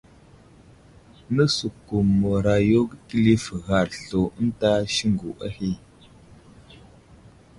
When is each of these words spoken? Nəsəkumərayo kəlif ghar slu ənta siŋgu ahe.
Nəsəkumərayo 1.35 2.81
kəlif 3.07 3.45
ghar 3.65 3.87
slu 4.01 4.21
ənta 4.39 4.69
siŋgu 4.95 5.29
ahe. 5.47 5.71